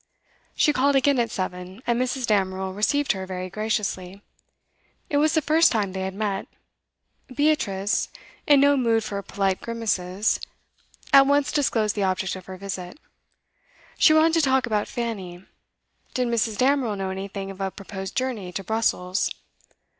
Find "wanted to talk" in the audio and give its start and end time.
14.11-14.65